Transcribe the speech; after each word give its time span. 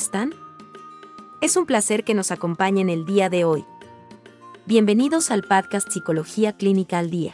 están? 0.00 0.34
Es 1.42 1.58
un 1.58 1.66
placer 1.66 2.04
que 2.04 2.14
nos 2.14 2.30
acompañen 2.30 2.88
el 2.88 3.04
día 3.04 3.28
de 3.28 3.44
hoy. 3.44 3.66
Bienvenidos 4.64 5.30
al 5.30 5.42
podcast 5.42 5.90
Psicología 5.90 6.56
Clínica 6.56 6.98
al 6.98 7.10
Día, 7.10 7.32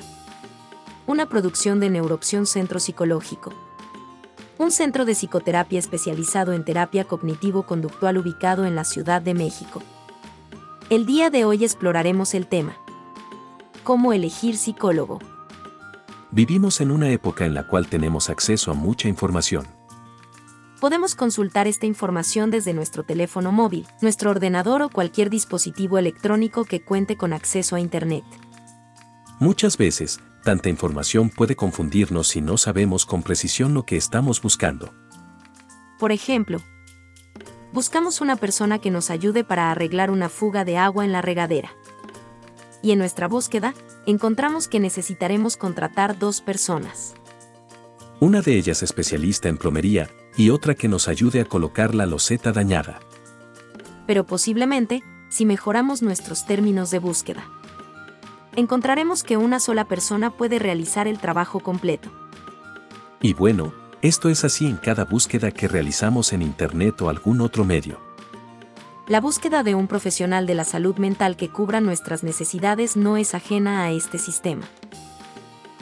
una 1.06 1.28
producción 1.28 1.78
de 1.78 1.90
Neuroopción 1.90 2.44
Centro 2.44 2.80
Psicológico, 2.80 3.52
un 4.58 4.72
centro 4.72 5.04
de 5.04 5.14
psicoterapia 5.14 5.78
especializado 5.78 6.54
en 6.54 6.64
terapia 6.64 7.04
cognitivo-conductual 7.04 8.18
ubicado 8.18 8.64
en 8.64 8.74
la 8.74 8.82
Ciudad 8.82 9.22
de 9.22 9.34
México. 9.34 9.80
El 10.90 11.06
día 11.06 11.30
de 11.30 11.44
hoy 11.44 11.62
exploraremos 11.62 12.34
el 12.34 12.48
tema, 12.48 12.76
¿cómo 13.84 14.12
elegir 14.12 14.56
psicólogo? 14.56 15.20
Vivimos 16.32 16.80
en 16.80 16.90
una 16.90 17.10
época 17.10 17.46
en 17.46 17.54
la 17.54 17.68
cual 17.68 17.86
tenemos 17.86 18.28
acceso 18.28 18.72
a 18.72 18.74
mucha 18.74 19.06
información 19.06 19.68
podemos 20.86 21.16
consultar 21.16 21.66
esta 21.66 21.84
información 21.86 22.52
desde 22.52 22.72
nuestro 22.72 23.02
teléfono 23.02 23.50
móvil, 23.50 23.88
nuestro 24.02 24.30
ordenador 24.30 24.82
o 24.82 24.88
cualquier 24.88 25.30
dispositivo 25.30 25.98
electrónico 25.98 26.64
que 26.64 26.80
cuente 26.80 27.16
con 27.16 27.32
acceso 27.32 27.74
a 27.74 27.80
Internet. 27.80 28.22
Muchas 29.40 29.78
veces, 29.78 30.20
tanta 30.44 30.68
información 30.68 31.28
puede 31.28 31.56
confundirnos 31.56 32.28
si 32.28 32.40
no 32.40 32.56
sabemos 32.56 33.04
con 33.04 33.24
precisión 33.24 33.74
lo 33.74 33.82
que 33.82 33.96
estamos 33.96 34.40
buscando. 34.40 34.94
Por 35.98 36.12
ejemplo, 36.12 36.60
buscamos 37.72 38.20
una 38.20 38.36
persona 38.36 38.78
que 38.78 38.92
nos 38.92 39.10
ayude 39.10 39.42
para 39.42 39.72
arreglar 39.72 40.12
una 40.12 40.28
fuga 40.28 40.64
de 40.64 40.78
agua 40.78 41.04
en 41.04 41.10
la 41.10 41.20
regadera. 41.20 41.70
Y 42.80 42.92
en 42.92 43.00
nuestra 43.00 43.26
búsqueda, 43.26 43.74
encontramos 44.06 44.68
que 44.68 44.78
necesitaremos 44.78 45.56
contratar 45.56 46.16
dos 46.16 46.40
personas. 46.40 47.14
Una 48.20 48.40
de 48.40 48.56
ellas 48.56 48.84
especialista 48.84 49.48
en 49.48 49.58
plomería 49.58 50.08
y 50.36 50.50
otra 50.50 50.74
que 50.74 50.88
nos 50.88 51.08
ayude 51.08 51.40
a 51.40 51.44
colocar 51.44 51.94
la 51.94 52.06
loseta 52.06 52.52
dañada. 52.52 53.00
Pero 54.06 54.24
posiblemente, 54.24 55.02
si 55.28 55.46
mejoramos 55.46 56.02
nuestros 56.02 56.46
términos 56.46 56.90
de 56.90 56.98
búsqueda, 56.98 57.44
encontraremos 58.54 59.22
que 59.22 59.36
una 59.36 59.60
sola 59.60 59.86
persona 59.86 60.30
puede 60.30 60.58
realizar 60.58 61.08
el 61.08 61.18
trabajo 61.18 61.60
completo. 61.60 62.10
Y 63.20 63.34
bueno, 63.34 63.72
esto 64.02 64.28
es 64.28 64.44
así 64.44 64.66
en 64.66 64.76
cada 64.76 65.04
búsqueda 65.04 65.50
que 65.50 65.68
realizamos 65.68 66.32
en 66.32 66.42
Internet 66.42 67.00
o 67.02 67.08
algún 67.08 67.40
otro 67.40 67.64
medio. 67.64 67.98
La 69.08 69.20
búsqueda 69.20 69.62
de 69.62 69.74
un 69.74 69.86
profesional 69.86 70.46
de 70.46 70.54
la 70.54 70.64
salud 70.64 70.96
mental 70.96 71.36
que 71.36 71.48
cubra 71.48 71.80
nuestras 71.80 72.24
necesidades 72.24 72.96
no 72.96 73.16
es 73.16 73.34
ajena 73.34 73.84
a 73.84 73.92
este 73.92 74.18
sistema. 74.18 74.66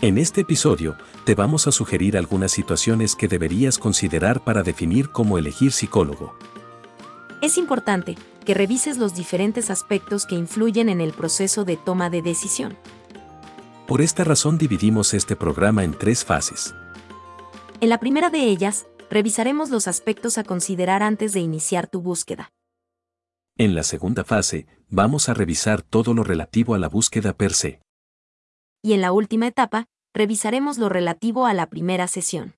En 0.05 0.19
este 0.19 0.42
episodio, 0.42 0.98
te 1.24 1.34
vamos 1.34 1.66
a 1.66 1.72
sugerir 1.72 2.19
algunas 2.19 2.52
situaciones 2.52 3.16
que 3.16 3.27
deberías 3.27 3.78
considerar 3.78 4.44
para 4.44 4.62
definir 4.62 5.08
cómo 5.08 5.38
elegir 5.38 5.72
psicólogo. 5.72 6.36
Es 7.41 7.56
importante 7.56 8.14
que 8.44 8.52
revises 8.52 8.98
los 8.98 9.14
diferentes 9.14 9.70
aspectos 9.70 10.27
que 10.27 10.34
influyen 10.34 10.91
en 10.91 11.00
el 11.00 11.14
proceso 11.14 11.64
de 11.64 11.78
toma 11.78 12.10
de 12.10 12.20
decisión. 12.20 12.77
Por 13.86 14.02
esta 14.02 14.25
razón 14.25 14.58
dividimos 14.58 15.14
este 15.14 15.36
programa 15.36 15.84
en 15.84 15.94
tres 15.94 16.22
fases. 16.22 16.75
En 17.80 17.88
la 17.88 17.98
primera 17.98 18.28
de 18.28 18.44
ellas, 18.44 18.84
revisaremos 19.08 19.70
los 19.70 19.88
aspectos 19.88 20.36
a 20.36 20.44
considerar 20.44 21.02
antes 21.02 21.32
de 21.32 21.41
iniciar 21.41 21.86
tu 21.86 22.02
búsqueda. 22.02 22.50
En 23.56 23.75
la 23.75 23.82
segunda 23.82 24.22
fase, 24.22 24.66
vamos 24.91 25.30
a 25.30 25.32
revisar 25.32 25.80
todo 25.80 26.12
lo 26.12 26.25
relativo 26.25 26.75
a 26.75 26.78
la 26.78 26.91
búsqueda 26.91 27.32
per 27.32 27.55
se. 27.55 27.80
Y 28.82 28.92
en 28.92 29.00
la 29.00 29.12
última 29.12 29.47
etapa, 29.47 29.86
revisaremos 30.15 30.79
lo 30.79 30.89
relativo 30.89 31.47
a 31.47 31.53
la 31.53 31.69
primera 31.69 32.07
sesión. 32.07 32.55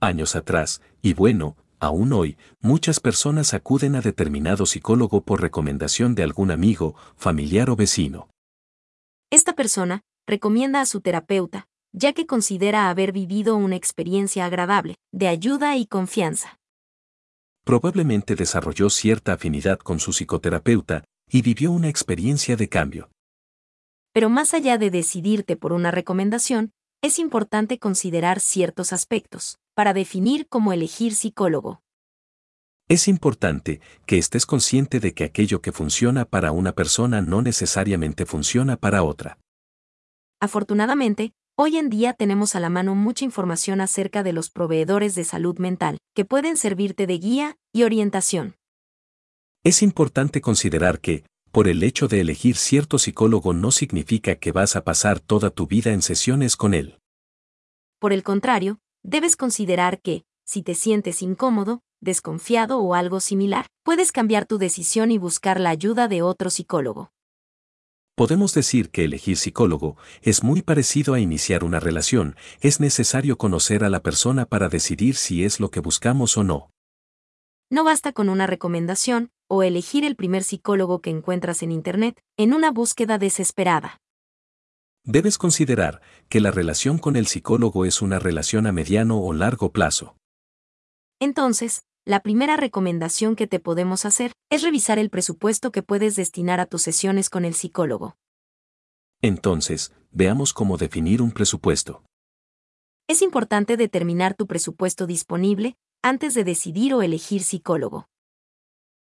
Años 0.00 0.36
atrás, 0.36 0.82
y 1.00 1.14
bueno, 1.14 1.56
aún 1.80 2.12
hoy, 2.12 2.36
muchas 2.60 3.00
personas 3.00 3.54
acuden 3.54 3.96
a 3.96 4.00
determinado 4.00 4.66
psicólogo 4.66 5.22
por 5.22 5.40
recomendación 5.40 6.14
de 6.14 6.22
algún 6.22 6.50
amigo, 6.50 6.94
familiar 7.16 7.70
o 7.70 7.76
vecino. 7.76 8.28
Esta 9.30 9.54
persona 9.54 10.02
recomienda 10.26 10.80
a 10.80 10.86
su 10.86 11.00
terapeuta, 11.00 11.66
ya 11.92 12.12
que 12.12 12.26
considera 12.26 12.90
haber 12.90 13.12
vivido 13.12 13.56
una 13.56 13.76
experiencia 13.76 14.44
agradable, 14.44 14.96
de 15.12 15.28
ayuda 15.28 15.76
y 15.76 15.86
confianza. 15.86 16.58
Probablemente 17.64 18.34
desarrolló 18.34 18.90
cierta 18.90 19.34
afinidad 19.34 19.78
con 19.78 20.00
su 20.00 20.12
psicoterapeuta 20.12 21.04
y 21.30 21.42
vivió 21.42 21.70
una 21.70 21.88
experiencia 21.88 22.56
de 22.56 22.68
cambio. 22.68 23.08
Pero 24.12 24.28
más 24.28 24.54
allá 24.54 24.78
de 24.78 24.90
decidirte 24.90 25.56
por 25.56 25.72
una 25.72 25.90
recomendación, 25.90 26.72
es 27.02 27.18
importante 27.18 27.78
considerar 27.78 28.40
ciertos 28.40 28.92
aspectos, 28.92 29.58
para 29.74 29.94
definir 29.94 30.46
cómo 30.48 30.72
elegir 30.72 31.14
psicólogo. 31.14 31.80
Es 32.88 33.08
importante 33.08 33.80
que 34.06 34.18
estés 34.18 34.44
consciente 34.44 35.00
de 35.00 35.14
que 35.14 35.24
aquello 35.24 35.62
que 35.62 35.72
funciona 35.72 36.26
para 36.26 36.52
una 36.52 36.72
persona 36.72 37.22
no 37.22 37.40
necesariamente 37.40 38.26
funciona 38.26 38.76
para 38.76 39.02
otra. 39.02 39.38
Afortunadamente, 40.40 41.32
hoy 41.56 41.78
en 41.78 41.88
día 41.88 42.12
tenemos 42.12 42.54
a 42.54 42.60
la 42.60 42.68
mano 42.68 42.94
mucha 42.94 43.24
información 43.24 43.80
acerca 43.80 44.22
de 44.22 44.32
los 44.32 44.50
proveedores 44.50 45.14
de 45.14 45.24
salud 45.24 45.58
mental, 45.58 45.98
que 46.14 46.24
pueden 46.24 46.56
servirte 46.56 47.06
de 47.06 47.18
guía 47.18 47.56
y 47.72 47.84
orientación. 47.84 48.56
Es 49.64 49.82
importante 49.82 50.40
considerar 50.40 51.00
que, 51.00 51.24
por 51.52 51.68
el 51.68 51.82
hecho 51.82 52.08
de 52.08 52.20
elegir 52.22 52.56
cierto 52.56 52.98
psicólogo 52.98 53.52
no 53.52 53.70
significa 53.70 54.36
que 54.36 54.52
vas 54.52 54.74
a 54.74 54.84
pasar 54.84 55.20
toda 55.20 55.50
tu 55.50 55.66
vida 55.66 55.92
en 55.92 56.00
sesiones 56.00 56.56
con 56.56 56.72
él. 56.72 56.98
Por 58.00 58.14
el 58.14 58.22
contrario, 58.22 58.78
debes 59.04 59.36
considerar 59.36 60.00
que, 60.00 60.24
si 60.44 60.62
te 60.62 60.74
sientes 60.74 61.20
incómodo, 61.20 61.82
desconfiado 62.00 62.78
o 62.78 62.94
algo 62.94 63.20
similar, 63.20 63.66
puedes 63.84 64.12
cambiar 64.12 64.46
tu 64.46 64.56
decisión 64.56 65.10
y 65.10 65.18
buscar 65.18 65.60
la 65.60 65.70
ayuda 65.70 66.08
de 66.08 66.22
otro 66.22 66.48
psicólogo. 66.48 67.12
Podemos 68.16 68.54
decir 68.54 68.90
que 68.90 69.04
elegir 69.04 69.36
psicólogo 69.36 69.96
es 70.22 70.42
muy 70.42 70.62
parecido 70.62 71.14
a 71.14 71.20
iniciar 71.20 71.64
una 71.64 71.80
relación, 71.80 72.34
es 72.60 72.80
necesario 72.80 73.36
conocer 73.36 73.84
a 73.84 73.90
la 73.90 74.02
persona 74.02 74.46
para 74.46 74.68
decidir 74.68 75.16
si 75.16 75.44
es 75.44 75.60
lo 75.60 75.70
que 75.70 75.80
buscamos 75.80 76.36
o 76.36 76.44
no. 76.44 76.70
No 77.72 77.84
basta 77.84 78.12
con 78.12 78.28
una 78.28 78.46
recomendación, 78.46 79.30
o 79.48 79.62
elegir 79.62 80.04
el 80.04 80.14
primer 80.14 80.44
psicólogo 80.44 81.00
que 81.00 81.08
encuentras 81.08 81.62
en 81.62 81.72
Internet, 81.72 82.20
en 82.36 82.52
una 82.52 82.70
búsqueda 82.70 83.16
desesperada. 83.16 83.96
Debes 85.04 85.38
considerar 85.38 86.02
que 86.28 86.40
la 86.40 86.50
relación 86.50 86.98
con 86.98 87.16
el 87.16 87.26
psicólogo 87.26 87.86
es 87.86 88.02
una 88.02 88.18
relación 88.18 88.66
a 88.66 88.72
mediano 88.72 89.22
o 89.22 89.32
largo 89.32 89.72
plazo. 89.72 90.18
Entonces, 91.18 91.86
la 92.04 92.20
primera 92.20 92.58
recomendación 92.58 93.36
que 93.36 93.46
te 93.46 93.58
podemos 93.58 94.04
hacer 94.04 94.32
es 94.50 94.60
revisar 94.60 94.98
el 94.98 95.08
presupuesto 95.08 95.72
que 95.72 95.82
puedes 95.82 96.14
destinar 96.14 96.60
a 96.60 96.66
tus 96.66 96.82
sesiones 96.82 97.30
con 97.30 97.46
el 97.46 97.54
psicólogo. 97.54 98.16
Entonces, 99.22 99.94
veamos 100.10 100.52
cómo 100.52 100.76
definir 100.76 101.22
un 101.22 101.30
presupuesto. 101.30 102.04
Es 103.08 103.22
importante 103.22 103.78
determinar 103.78 104.34
tu 104.34 104.46
presupuesto 104.46 105.06
disponible 105.06 105.78
antes 106.02 106.34
de 106.34 106.44
decidir 106.44 106.94
o 106.94 107.02
elegir 107.02 107.42
psicólogo. 107.42 108.08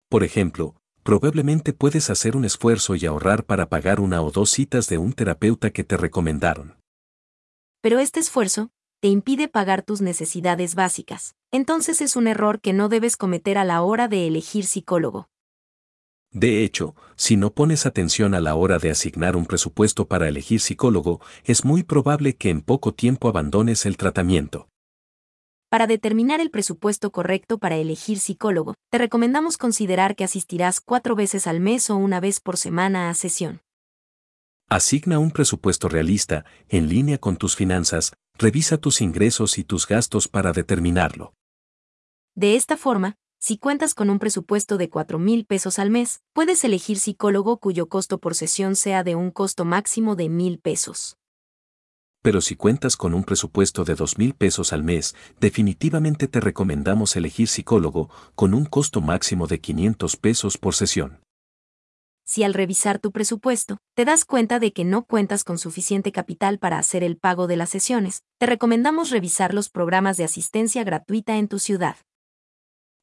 Por 0.10 0.24
ejemplo, 0.24 0.76
probablemente 1.04 1.74
puedes 1.74 2.10
hacer 2.10 2.36
un 2.36 2.46
esfuerzo 2.46 2.96
y 2.96 3.06
ahorrar 3.06 3.46
para 3.46 3.70
pagar 3.70 4.00
una 4.00 4.22
o 4.22 4.32
dos 4.32 4.50
citas 4.50 4.88
de 4.90 4.98
un 4.98 5.14
terapeuta 5.14 5.72
que 5.72 5.84
te 5.84 5.98
recomendaron. 5.98 6.78
Pero 7.82 8.00
este 8.00 8.20
esfuerzo 8.20 8.72
te 9.00 9.08
impide 9.08 9.48
pagar 9.48 9.82
tus 9.84 10.02
necesidades 10.02 10.76
básicas, 10.76 11.36
entonces 11.52 12.02
es 12.02 12.16
un 12.16 12.28
error 12.28 12.60
que 12.60 12.74
no 12.74 12.90
debes 12.90 13.16
cometer 13.16 13.58
a 13.58 13.64
la 13.64 13.82
hora 13.82 14.08
de 14.08 14.28
elegir 14.28 14.66
psicólogo. 14.66 15.30
De 16.32 16.64
hecho, 16.64 16.96
si 17.16 17.38
no 17.38 17.54
pones 17.54 17.86
atención 17.86 18.36
a 18.36 18.40
la 18.40 18.54
hora 18.56 18.78
de 18.78 18.92
asignar 18.92 19.36
un 19.36 19.46
presupuesto 19.46 20.08
para 20.08 20.28
elegir 20.28 20.60
psicólogo, 20.60 21.22
es 21.44 21.66
muy 21.66 21.82
probable 21.82 22.36
que 22.36 22.50
en 22.50 22.62
poco 22.62 22.94
tiempo 22.94 23.30
abandones 23.30 23.86
el 23.88 23.98
tratamiento. 23.98 24.69
Para 25.70 25.86
determinar 25.86 26.42
el 26.42 26.50
presupuesto 26.50 27.12
correcto 27.12 27.60
para 27.60 27.76
elegir 27.76 28.18
psicólogo, 28.18 28.74
te 28.90 28.98
recomendamos 28.98 29.58
considerar 29.58 30.16
que 30.16 30.24
asistirás 30.24 30.82
cuatro 30.82 31.16
veces 31.16 31.46
al 31.46 31.60
mes 31.60 31.92
o 31.92 31.96
una 31.96 32.20
vez 32.20 32.40
por 32.40 32.58
semana 32.58 33.12
a 33.12 33.14
sesión. 33.14 33.62
Asigna 34.68 35.20
un 35.20 35.30
presupuesto 35.30 35.88
realista, 35.88 36.44
en 36.70 36.90
línea 36.90 37.20
con 37.20 37.38
tus 37.38 37.56
finanzas, 37.56 38.14
revisa 38.34 38.80
tus 38.80 39.00
ingresos 39.00 39.60
y 39.60 39.64
tus 39.64 39.88
gastos 39.88 40.28
para 40.28 40.54
determinarlo. 40.54 41.34
De 42.34 42.56
esta 42.56 42.76
forma, 42.76 43.16
si 43.38 43.60
cuentas 43.60 43.94
con 43.94 44.10
un 44.10 44.18
presupuesto 44.18 44.78
de 44.78 44.90
4 44.90 45.20
mil 45.20 45.46
pesos 45.46 45.78
al 45.78 45.92
mes, 45.92 46.22
puedes 46.34 46.64
elegir 46.64 46.98
psicólogo 46.98 47.58
cuyo 47.58 47.90
costo 47.90 48.18
por 48.18 48.34
sesión 48.34 48.76
sea 48.76 49.04
de 49.04 49.16
un 49.16 49.30
costo 49.30 49.66
máximo 49.66 50.16
de 50.16 50.30
mil 50.30 50.58
pesos. 50.58 51.19
Pero 52.22 52.42
si 52.42 52.56
cuentas 52.56 52.98
con 52.98 53.14
un 53.14 53.24
presupuesto 53.24 53.86
de 53.86 53.96
dos 53.96 54.18
mil 54.18 54.34
pesos 54.34 54.74
al 54.74 54.84
mes, 54.84 55.16
definitivamente 55.40 56.28
te 56.28 56.40
recomendamos 56.42 57.16
elegir 57.16 57.48
psicólogo 57.48 58.10
con 58.36 58.54
un 58.54 58.66
costo 58.66 59.00
máximo 59.00 59.48
de 59.48 59.60
500 59.60 60.18
pesos 60.18 60.58
por 60.58 60.76
sesión. 60.76 61.20
Si 62.26 62.44
al 62.44 62.54
revisar 62.54 63.00
tu 63.00 63.12
presupuesto, 63.12 63.78
te 63.96 64.06
das 64.06 64.24
cuenta 64.24 64.60
de 64.60 64.72
que 64.72 64.86
no 64.86 65.04
cuentas 65.04 65.44
con 65.44 65.58
suficiente 65.58 66.12
capital 66.12 66.60
para 66.60 66.78
hacer 66.78 67.04
el 67.04 67.18
pago 67.18 67.48
de 67.48 67.56
las 67.56 67.70
sesiones, 67.70 68.22
te 68.38 68.46
recomendamos 68.46 69.10
revisar 69.10 69.54
los 69.56 69.70
programas 69.70 70.16
de 70.18 70.26
asistencia 70.26 70.84
gratuita 70.84 71.38
en 71.38 71.48
tu 71.48 71.58
ciudad. 71.58 71.96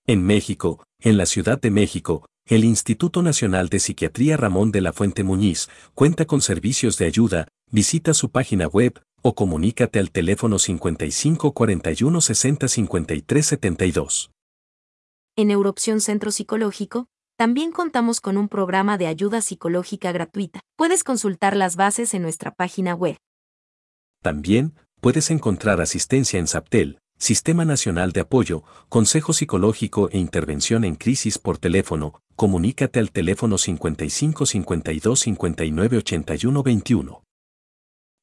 En 0.06 0.22
México, 0.24 0.84
en 1.00 1.16
la 1.16 1.26
Ciudad 1.26 1.60
de 1.60 1.72
México, 1.72 2.26
el 2.46 2.64
Instituto 2.64 3.22
Nacional 3.22 3.68
de 3.68 3.80
Psiquiatría 3.80 4.36
Ramón 4.36 4.70
de 4.70 4.80
la 4.80 4.92
Fuente 4.92 5.24
Muñiz 5.24 5.68
cuenta 5.94 6.26
con 6.26 6.40
servicios 6.40 6.96
de 6.96 7.06
ayuda, 7.06 7.48
visita 7.72 8.14
su 8.14 8.30
página 8.30 8.68
web 8.68 9.00
o 9.22 9.34
comunícate 9.34 9.98
al 9.98 10.12
teléfono 10.12 10.60
55 10.60 11.52
41 11.52 12.20
60 12.20 12.68
53 12.68 13.46
72. 13.46 14.30
En 15.34 15.48
Neuroopción 15.48 16.00
Centro 16.00 16.30
Psicológico, 16.30 17.08
también 17.36 17.72
contamos 17.72 18.20
con 18.20 18.36
un 18.36 18.48
programa 18.48 18.96
de 18.96 19.08
ayuda 19.08 19.40
psicológica 19.40 20.12
gratuita. 20.12 20.60
Puedes 20.76 21.02
consultar 21.02 21.56
las 21.56 21.74
bases 21.74 22.14
en 22.14 22.22
nuestra 22.22 22.52
página 22.52 22.94
web. 22.94 23.16
También 24.22 24.74
puedes 25.00 25.30
encontrar 25.30 25.80
asistencia 25.80 26.38
en 26.38 26.46
SAPTEL, 26.46 27.00
Sistema 27.18 27.64
Nacional 27.64 28.12
de 28.12 28.20
Apoyo, 28.20 28.62
Consejo 28.90 29.32
Psicológico 29.32 30.10
e 30.10 30.18
Intervención 30.18 30.84
en 30.84 30.96
Crisis 30.96 31.38
por 31.38 31.56
teléfono. 31.56 32.20
Comunícate 32.36 33.00
al 33.00 33.10
teléfono 33.10 33.56
55 33.56 34.44
52 34.44 35.20
59 35.20 35.96
81 35.96 36.62
21. 36.62 37.22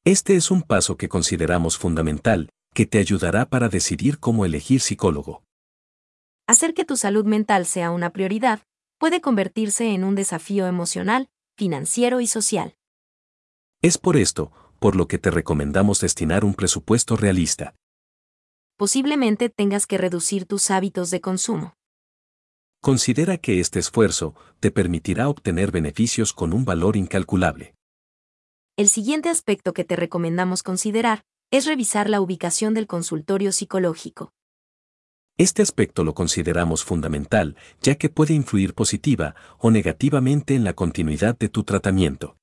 Este 0.04 0.36
es 0.36 0.52
un 0.52 0.62
paso 0.62 0.96
que 0.96 1.08
consideramos 1.08 1.76
fundamental, 1.76 2.50
que 2.72 2.86
te 2.86 2.98
ayudará 2.98 3.46
para 3.46 3.68
decidir 3.68 4.20
cómo 4.20 4.44
elegir 4.44 4.80
psicólogo. 4.80 5.42
Hacer 6.46 6.72
que 6.72 6.84
tu 6.84 6.96
salud 6.96 7.24
mental 7.24 7.66
sea 7.66 7.90
una 7.90 8.10
prioridad 8.10 8.60
puede 8.98 9.20
convertirse 9.20 9.92
en 9.92 10.04
un 10.04 10.14
desafío 10.14 10.68
emocional, 10.68 11.28
financiero 11.56 12.20
y 12.20 12.28
social. 12.28 12.76
Es 13.82 13.98
por 13.98 14.16
esto, 14.16 14.52
por 14.78 14.94
lo 14.94 15.08
que 15.08 15.18
te 15.18 15.32
recomendamos 15.32 16.00
destinar 16.00 16.44
un 16.44 16.54
presupuesto 16.54 17.16
realista 17.16 17.74
posiblemente 18.76 19.48
tengas 19.48 19.86
que 19.86 19.98
reducir 19.98 20.46
tus 20.46 20.70
hábitos 20.70 21.10
de 21.10 21.20
consumo. 21.20 21.74
Considera 22.80 23.38
que 23.38 23.60
este 23.60 23.78
esfuerzo 23.78 24.34
te 24.60 24.70
permitirá 24.70 25.28
obtener 25.28 25.70
beneficios 25.70 26.32
con 26.32 26.52
un 26.52 26.64
valor 26.64 26.96
incalculable. 26.96 27.74
El 28.76 28.88
siguiente 28.88 29.28
aspecto 29.28 29.72
que 29.72 29.84
te 29.84 29.96
recomendamos 29.96 30.62
considerar 30.62 31.24
es 31.50 31.66
revisar 31.66 32.10
la 32.10 32.20
ubicación 32.20 32.74
del 32.74 32.86
consultorio 32.86 33.52
psicológico. 33.52 34.32
Este 35.38 35.62
aspecto 35.62 36.04
lo 36.04 36.14
consideramos 36.14 36.84
fundamental, 36.84 37.56
ya 37.80 37.94
que 37.94 38.08
puede 38.08 38.34
influir 38.34 38.74
positiva 38.74 39.34
o 39.58 39.70
negativamente 39.70 40.54
en 40.54 40.64
la 40.64 40.74
continuidad 40.74 41.38
de 41.38 41.48
tu 41.48 41.64
tratamiento. 41.64 42.36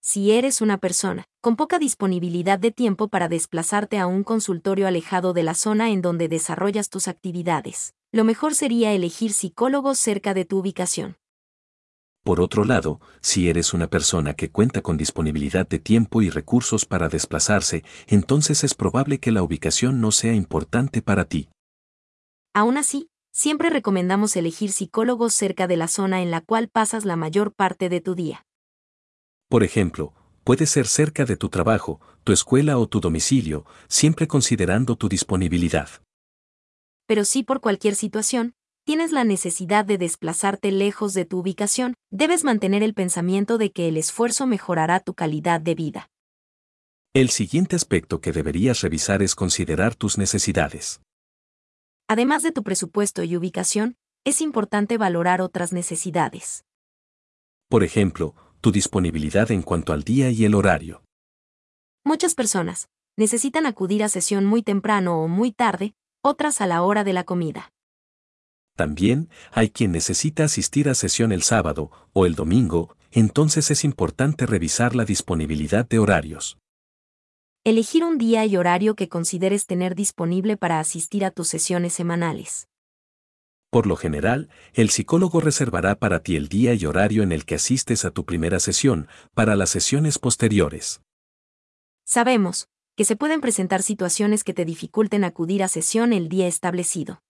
Si 0.00 0.32
eres 0.32 0.60
una 0.60 0.78
persona 0.78 1.27
con 1.40 1.54
poca 1.54 1.78
disponibilidad 1.78 2.58
de 2.58 2.72
tiempo 2.72 3.08
para 3.08 3.28
desplazarte 3.28 3.98
a 3.98 4.06
un 4.06 4.24
consultorio 4.24 4.88
alejado 4.88 5.32
de 5.32 5.44
la 5.44 5.54
zona 5.54 5.90
en 5.90 6.02
donde 6.02 6.28
desarrollas 6.28 6.90
tus 6.90 7.06
actividades, 7.06 7.94
lo 8.10 8.24
mejor 8.24 8.54
sería 8.54 8.92
elegir 8.92 9.32
psicólogos 9.32 9.98
cerca 9.98 10.34
de 10.34 10.44
tu 10.44 10.58
ubicación. 10.58 11.16
Por 12.24 12.40
otro 12.40 12.64
lado, 12.64 13.00
si 13.20 13.48
eres 13.48 13.72
una 13.72 13.86
persona 13.86 14.34
que 14.34 14.50
cuenta 14.50 14.82
con 14.82 14.96
disponibilidad 14.96 15.66
de 15.66 15.78
tiempo 15.78 16.22
y 16.22 16.28
recursos 16.28 16.84
para 16.84 17.08
desplazarse, 17.08 17.84
entonces 18.08 18.64
es 18.64 18.74
probable 18.74 19.18
que 19.18 19.30
la 19.30 19.42
ubicación 19.42 20.00
no 20.00 20.10
sea 20.10 20.34
importante 20.34 21.02
para 21.02 21.24
ti. 21.24 21.48
Aún 22.52 22.76
así, 22.76 23.08
siempre 23.30 23.70
recomendamos 23.70 24.36
elegir 24.36 24.72
psicólogos 24.72 25.32
cerca 25.32 25.68
de 25.68 25.76
la 25.76 25.86
zona 25.86 26.20
en 26.20 26.32
la 26.32 26.40
cual 26.40 26.68
pasas 26.68 27.04
la 27.04 27.14
mayor 27.14 27.52
parte 27.52 27.88
de 27.88 28.00
tu 28.00 28.16
día. 28.16 28.44
Por 29.48 29.62
ejemplo, 29.62 30.12
puede 30.48 30.64
ser 30.64 30.86
cerca 30.86 31.26
de 31.26 31.36
tu 31.36 31.50
trabajo, 31.50 32.00
tu 32.24 32.32
escuela 32.32 32.78
o 32.78 32.88
tu 32.88 33.00
domicilio, 33.00 33.66
siempre 33.86 34.26
considerando 34.26 34.96
tu 34.96 35.06
disponibilidad. 35.06 35.90
Pero 37.06 37.26
si 37.26 37.42
por 37.42 37.60
cualquier 37.60 37.94
situación, 37.94 38.54
tienes 38.86 39.12
la 39.12 39.24
necesidad 39.24 39.84
de 39.84 39.98
desplazarte 39.98 40.72
lejos 40.72 41.12
de 41.12 41.26
tu 41.26 41.40
ubicación, 41.40 41.92
debes 42.10 42.44
mantener 42.44 42.82
el 42.82 42.94
pensamiento 42.94 43.58
de 43.58 43.72
que 43.72 43.88
el 43.88 43.98
esfuerzo 43.98 44.46
mejorará 44.46 45.00
tu 45.00 45.12
calidad 45.12 45.60
de 45.60 45.74
vida. 45.74 46.08
El 47.12 47.28
siguiente 47.28 47.76
aspecto 47.76 48.22
que 48.22 48.32
deberías 48.32 48.80
revisar 48.80 49.22
es 49.22 49.34
considerar 49.34 49.96
tus 49.96 50.16
necesidades. 50.16 51.02
Además 52.08 52.42
de 52.42 52.52
tu 52.52 52.62
presupuesto 52.62 53.22
y 53.22 53.36
ubicación, 53.36 53.96
es 54.24 54.40
importante 54.40 54.96
valorar 54.96 55.42
otras 55.42 55.74
necesidades. 55.74 56.64
Por 57.68 57.84
ejemplo, 57.84 58.34
tu 58.60 58.72
disponibilidad 58.72 59.50
en 59.50 59.62
cuanto 59.62 59.92
al 59.92 60.02
día 60.02 60.30
y 60.30 60.44
el 60.44 60.54
horario. 60.54 61.02
Muchas 62.04 62.34
personas 62.34 62.88
necesitan 63.16 63.66
acudir 63.66 64.04
a 64.04 64.08
sesión 64.08 64.44
muy 64.44 64.62
temprano 64.62 65.20
o 65.20 65.28
muy 65.28 65.52
tarde, 65.52 65.94
otras 66.22 66.60
a 66.60 66.66
la 66.66 66.82
hora 66.82 67.04
de 67.04 67.12
la 67.12 67.24
comida. 67.24 67.72
También 68.76 69.28
hay 69.50 69.70
quien 69.70 69.90
necesita 69.90 70.44
asistir 70.44 70.88
a 70.88 70.94
sesión 70.94 71.32
el 71.32 71.42
sábado 71.42 71.90
o 72.12 72.26
el 72.26 72.36
domingo, 72.36 72.96
entonces 73.10 73.72
es 73.72 73.82
importante 73.82 74.46
revisar 74.46 74.94
la 74.94 75.04
disponibilidad 75.04 75.88
de 75.88 75.98
horarios. 75.98 76.58
Elegir 77.64 78.04
un 78.04 78.18
día 78.18 78.46
y 78.46 78.56
horario 78.56 78.94
que 78.94 79.08
consideres 79.08 79.66
tener 79.66 79.96
disponible 79.96 80.56
para 80.56 80.78
asistir 80.78 81.24
a 81.24 81.32
tus 81.32 81.48
sesiones 81.48 81.92
semanales. 81.92 82.68
Por 83.70 83.86
lo 83.86 83.96
general, 83.96 84.48
el 84.72 84.88
psicólogo 84.88 85.40
reservará 85.40 85.94
para 85.98 86.22
ti 86.22 86.36
el 86.36 86.48
día 86.48 86.72
y 86.72 86.86
horario 86.86 87.22
en 87.22 87.32
el 87.32 87.44
que 87.44 87.56
asistes 87.56 88.04
a 88.04 88.10
tu 88.10 88.24
primera 88.24 88.60
sesión, 88.60 89.08
para 89.34 89.56
las 89.56 89.70
sesiones 89.70 90.18
posteriores. 90.18 91.02
Sabemos 92.04 92.68
que 92.96 93.04
se 93.04 93.14
pueden 93.14 93.40
presentar 93.40 93.82
situaciones 93.82 94.42
que 94.42 94.54
te 94.54 94.64
dificulten 94.64 95.22
acudir 95.22 95.62
a 95.62 95.68
sesión 95.68 96.12
el 96.12 96.28
día 96.28 96.48
establecido. 96.48 97.20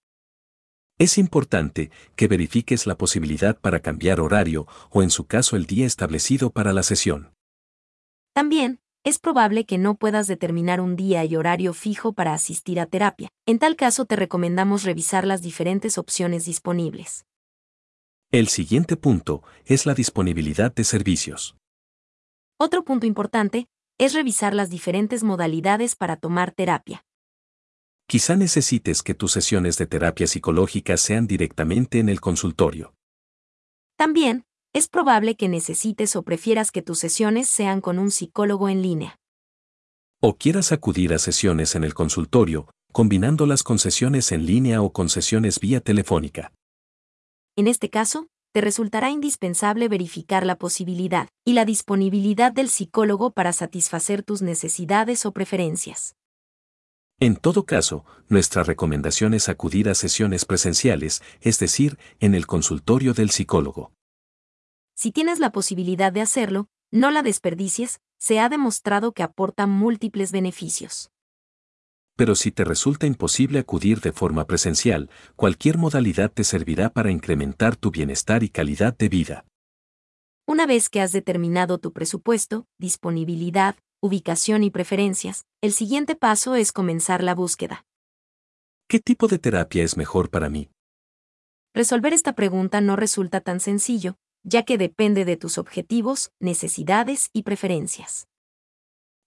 Es 0.98 1.18
importante 1.18 1.90
que 2.16 2.26
verifiques 2.26 2.86
la 2.86 2.96
posibilidad 2.96 3.58
para 3.60 3.80
cambiar 3.80 4.20
horario 4.20 4.66
o 4.90 5.02
en 5.02 5.10
su 5.10 5.26
caso 5.26 5.56
el 5.56 5.66
día 5.66 5.86
establecido 5.86 6.50
para 6.50 6.72
la 6.72 6.82
sesión. 6.82 7.34
También, 8.32 8.80
es 9.04 9.18
probable 9.18 9.64
que 9.64 9.78
no 9.78 9.94
puedas 9.94 10.26
determinar 10.26 10.80
un 10.80 10.96
día 10.96 11.24
y 11.24 11.36
horario 11.36 11.72
fijo 11.72 12.12
para 12.12 12.34
asistir 12.34 12.80
a 12.80 12.86
terapia. 12.86 13.28
En 13.46 13.58
tal 13.58 13.76
caso 13.76 14.04
te 14.04 14.16
recomendamos 14.16 14.84
revisar 14.84 15.26
las 15.26 15.42
diferentes 15.42 15.98
opciones 15.98 16.44
disponibles. 16.44 17.24
El 18.30 18.48
siguiente 18.48 18.96
punto 18.96 19.42
es 19.64 19.86
la 19.86 19.94
disponibilidad 19.94 20.74
de 20.74 20.84
servicios. 20.84 21.56
Otro 22.58 22.84
punto 22.84 23.06
importante 23.06 23.68
es 23.98 24.14
revisar 24.14 24.54
las 24.54 24.68
diferentes 24.68 25.24
modalidades 25.24 25.96
para 25.96 26.16
tomar 26.16 26.52
terapia. 26.52 27.04
Quizá 28.06 28.36
necesites 28.36 29.02
que 29.02 29.14
tus 29.14 29.32
sesiones 29.32 29.76
de 29.78 29.86
terapia 29.86 30.26
psicológica 30.26 30.96
sean 30.96 31.26
directamente 31.26 31.98
en 31.98 32.08
el 32.08 32.20
consultorio. 32.20 32.94
También, 33.96 34.44
es 34.72 34.88
probable 34.88 35.36
que 35.36 35.48
necesites 35.48 36.14
o 36.16 36.22
prefieras 36.22 36.70
que 36.70 36.82
tus 36.82 36.98
sesiones 36.98 37.48
sean 37.48 37.80
con 37.80 37.98
un 37.98 38.10
psicólogo 38.10 38.68
en 38.68 38.82
línea. 38.82 39.18
O 40.20 40.36
quieras 40.36 40.72
acudir 40.72 41.14
a 41.14 41.18
sesiones 41.18 41.74
en 41.74 41.84
el 41.84 41.94
consultorio, 41.94 42.68
combinándolas 42.92 43.62
con 43.62 43.78
sesiones 43.78 44.32
en 44.32 44.46
línea 44.46 44.82
o 44.82 44.92
con 44.92 45.08
sesiones 45.08 45.60
vía 45.60 45.80
telefónica. 45.80 46.52
En 47.56 47.66
este 47.66 47.90
caso, 47.90 48.28
te 48.52 48.60
resultará 48.60 49.10
indispensable 49.10 49.88
verificar 49.88 50.44
la 50.44 50.56
posibilidad 50.56 51.28
y 51.44 51.52
la 51.52 51.64
disponibilidad 51.64 52.52
del 52.52 52.68
psicólogo 52.68 53.30
para 53.30 53.52
satisfacer 53.52 54.22
tus 54.22 54.42
necesidades 54.42 55.26
o 55.26 55.32
preferencias. 55.32 56.14
En 57.20 57.36
todo 57.36 57.66
caso, 57.66 58.04
nuestra 58.28 58.62
recomendación 58.62 59.34
es 59.34 59.48
acudir 59.48 59.88
a 59.88 59.94
sesiones 59.94 60.44
presenciales, 60.44 61.20
es 61.40 61.58
decir, 61.58 61.98
en 62.20 62.34
el 62.34 62.46
consultorio 62.46 63.12
del 63.12 63.30
psicólogo. 63.30 63.92
Si 65.00 65.12
tienes 65.12 65.38
la 65.38 65.52
posibilidad 65.52 66.12
de 66.12 66.22
hacerlo, 66.22 66.66
no 66.90 67.12
la 67.12 67.22
desperdicies, 67.22 68.00
se 68.18 68.40
ha 68.40 68.48
demostrado 68.48 69.12
que 69.12 69.22
aporta 69.22 69.68
múltiples 69.68 70.32
beneficios. 70.32 71.12
Pero 72.16 72.34
si 72.34 72.50
te 72.50 72.64
resulta 72.64 73.06
imposible 73.06 73.60
acudir 73.60 74.00
de 74.00 74.10
forma 74.10 74.48
presencial, 74.48 75.08
cualquier 75.36 75.78
modalidad 75.78 76.32
te 76.32 76.42
servirá 76.42 76.90
para 76.90 77.12
incrementar 77.12 77.76
tu 77.76 77.92
bienestar 77.92 78.42
y 78.42 78.48
calidad 78.48 78.98
de 78.98 79.08
vida. 79.08 79.44
Una 80.48 80.66
vez 80.66 80.88
que 80.88 81.00
has 81.00 81.12
determinado 81.12 81.78
tu 81.78 81.92
presupuesto, 81.92 82.66
disponibilidad, 82.76 83.76
ubicación 84.02 84.64
y 84.64 84.70
preferencias, 84.70 85.44
el 85.60 85.72
siguiente 85.74 86.16
paso 86.16 86.56
es 86.56 86.72
comenzar 86.72 87.22
la 87.22 87.36
búsqueda. 87.36 87.84
¿Qué 88.88 88.98
tipo 88.98 89.28
de 89.28 89.38
terapia 89.38 89.84
es 89.84 89.96
mejor 89.96 90.28
para 90.28 90.48
mí? 90.48 90.70
Resolver 91.72 92.12
esta 92.12 92.32
pregunta 92.32 92.80
no 92.80 92.96
resulta 92.96 93.40
tan 93.40 93.60
sencillo, 93.60 94.16
ya 94.48 94.62
que 94.62 94.78
depende 94.78 95.24
de 95.24 95.36
tus 95.36 95.58
objetivos, 95.58 96.30
necesidades 96.40 97.28
y 97.32 97.42
preferencias. 97.42 98.26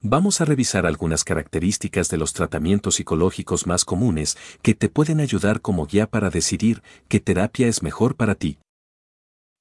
Vamos 0.04 0.42
a 0.42 0.46
revisar 0.46 0.88
algunas 0.88 1.24
características 1.24 2.10
de 2.10 2.18
los 2.18 2.34
tratamientos 2.34 2.96
psicológicos 2.96 3.68
más 3.68 3.86
comunes 3.86 4.36
que 4.64 4.74
te 4.74 4.90
pueden 4.90 5.20
ayudar 5.20 5.62
como 5.62 5.86
guía 5.86 6.08
para 6.08 6.32
decidir 6.32 6.82
qué 7.08 7.20
terapia 7.20 7.68
es 7.68 7.84
mejor 7.84 8.16
para 8.16 8.34
ti. 8.34 8.58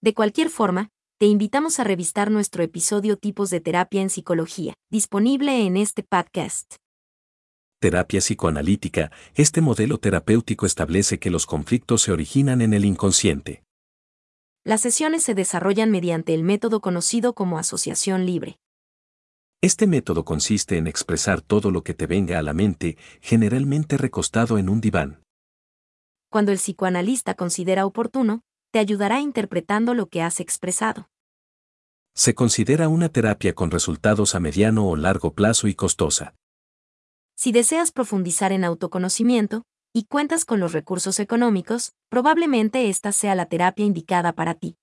De 0.01 0.15
cualquier 0.15 0.49
forma, 0.49 0.89
te 1.19 1.27
invitamos 1.27 1.79
a 1.79 1.85
revisar 1.85 2.31
nuestro 2.31 2.63
episodio 2.63 3.19
Tipos 3.19 3.51
de 3.51 3.61
terapia 3.61 4.01
en 4.01 4.09
psicología, 4.09 4.73
disponible 4.91 5.67
en 5.67 5.77
este 5.77 6.03
podcast. 6.03 6.77
Terapia 7.79 8.21
psicoanalítica, 8.21 9.11
este 9.35 9.61
modelo 9.61 9.99
terapéutico 9.99 10.65
establece 10.65 11.19
que 11.19 11.29
los 11.29 11.45
conflictos 11.45 12.01
se 12.01 12.13
originan 12.13 12.63
en 12.63 12.73
el 12.73 12.87
inconsciente. 12.87 13.63
Las 14.63 14.83
sesiones 14.83 15.23
se 15.23 15.35
desarrollan 15.35 15.91
mediante 15.91 16.35
el 16.35 16.43
método 16.43 16.81
conocido 16.81 17.35
como 17.35 17.59
asociación 17.59 18.27
libre. 18.27 18.59
Este 19.63 19.87
método 19.87 20.25
consiste 20.25 20.77
en 20.77 20.87
expresar 20.87 21.41
todo 21.41 21.71
lo 21.71 21.83
que 21.83 21.95
te 21.95 22.07
venga 22.07 22.39
a 22.39 22.43
la 22.43 22.53
mente, 22.53 22.99
generalmente 23.23 23.97
recostado 23.97 24.59
en 24.59 24.69
un 24.69 24.81
diván. 24.81 25.23
Cuando 26.31 26.53
el 26.53 26.59
psicoanalista 26.59 27.35
considera 27.35 27.87
oportuno, 27.87 28.43
te 28.71 28.79
ayudará 28.79 29.21
interpretando 29.21 29.95
lo 29.95 30.09
que 30.09 30.23
has 30.23 30.41
expresado. 30.41 31.09
Se 32.15 32.35
considera 32.35 32.89
una 32.89 33.09
terapia 33.09 33.55
con 33.55 33.71
resultados 33.71 34.35
a 34.35 34.41
mediano 34.41 34.87
o 34.87 34.97
largo 34.97 35.33
plazo 35.33 35.69
y 35.69 35.75
costosa. 35.75 36.35
Si 37.35 37.51
deseas 37.53 37.93
profundizar 37.93 38.53
en 38.53 38.65
autoconocimiento 38.65 39.65
y 39.93 40.05
cuentas 40.05 40.45
con 40.45 40.61
los 40.61 40.73
recursos 40.73 41.19
económicos, 41.21 41.93
probablemente 42.09 42.89
esta 42.89 43.13
sea 43.13 43.35
la 43.35 43.47
terapia 43.47 43.85
indicada 43.85 44.33
para 44.33 44.55
ti. 44.55 44.77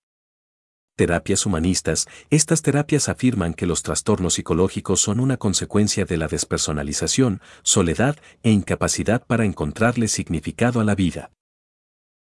Terapias 0.98 1.46
humanistas, 1.46 2.08
estas 2.32 2.64
terapias 2.64 3.08
afirman 3.08 3.54
que 3.54 3.68
los 3.68 3.84
trastornos 3.84 4.34
psicológicos 4.34 5.00
son 5.00 5.20
una 5.20 5.38
consecuencia 5.38 6.06
de 6.06 6.18
la 6.18 6.28
despersonalización, 6.28 7.40
soledad 7.62 8.18
e 8.42 8.50
incapacidad 8.50 9.24
para 9.26 9.46
encontrarle 9.46 10.08
significado 10.08 10.80
a 10.80 10.84
la 10.84 10.96
vida. 10.96 11.32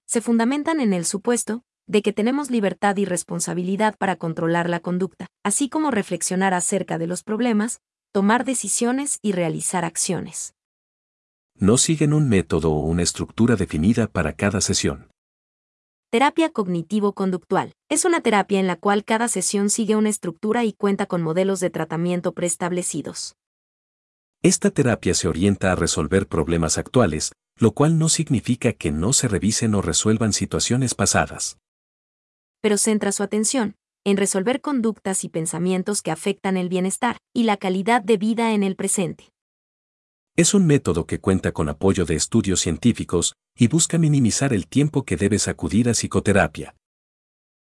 Se 0.08 0.22
fundamentan 0.22 0.80
en 0.80 0.94
el 0.94 1.06
supuesto 1.06 1.64
de 1.86 2.02
que 2.02 2.14
tenemos 2.14 2.50
libertad 2.50 2.96
y 2.96 3.04
responsabilidad 3.04 3.98
para 3.98 4.16
controlar 4.16 4.70
la 4.70 4.80
conducta, 4.80 5.28
así 5.44 5.68
como 5.68 5.92
reflexionar 5.92 6.54
acerca 6.54 6.98
de 6.98 7.08
los 7.08 7.24
problemas, 7.24 7.82
tomar 8.14 8.46
decisiones 8.46 9.20
y 9.22 9.34
realizar 9.34 9.84
acciones. 9.84 10.54
No 11.64 11.78
siguen 11.78 12.12
un 12.14 12.28
método 12.28 12.72
o 12.72 12.80
una 12.80 13.04
estructura 13.04 13.56
definida 13.56 14.08
para 14.08 14.34
cada 14.34 14.62
sesión. 14.62 15.12
Terapia 16.10 16.50
cognitivo-conductual. 16.50 17.74
Es 17.88 18.04
una 18.04 18.22
terapia 18.22 18.60
en 18.60 18.66
la 18.66 18.78
cual 18.78 19.06
cada 19.06 19.28
sesión 19.28 19.70
sigue 19.70 19.96
una 19.96 20.10
estructura 20.10 20.66
y 20.66 20.74
cuenta 20.74 21.06
con 21.06 21.22
modelos 21.22 21.60
de 21.60 21.70
tratamiento 21.70 22.32
preestablecidos. 22.32 23.36
Esta 24.42 24.72
terapia 24.72 25.14
se 25.14 25.28
orienta 25.28 25.72
a 25.72 25.76
resolver 25.76 26.28
problemas 26.28 26.80
actuales, 26.80 27.32
lo 27.60 27.74
cual 27.74 28.00
no 28.00 28.10
significa 28.10 28.74
que 28.74 28.92
no 28.92 29.14
se 29.14 29.28
revisen 29.28 29.76
o 29.76 29.84
resuelvan 29.84 30.34
situaciones 30.34 30.96
pasadas. 30.96 31.60
Pero 32.62 32.80
centra 32.80 33.12
su 33.12 33.22
atención 33.22 33.76
en 34.04 34.18
resolver 34.18 34.62
conductas 34.62 35.24
y 35.24 35.30
pensamientos 35.30 36.02
que 36.02 36.10
afectan 36.10 36.58
el 36.58 36.70
bienestar 36.70 37.18
y 37.36 37.44
la 37.44 37.58
calidad 37.58 38.02
de 38.02 38.18
vida 38.18 38.56
en 38.56 38.64
el 38.64 38.76
presente. 38.76 39.32
Es 40.42 40.56
un 40.56 40.66
método 40.66 41.06
que 41.06 41.20
cuenta 41.20 41.52
con 41.52 41.70
apoyo 41.70 42.04
de 42.04 42.16
estudios 42.16 42.62
científicos 42.62 43.36
y 43.56 43.68
busca 43.68 44.00
minimizar 44.00 44.54
el 44.54 44.66
tiempo 44.66 45.04
que 45.04 45.16
debes 45.16 45.48
acudir 45.48 45.88
a 45.88 45.92
psicoterapia. 45.92 46.76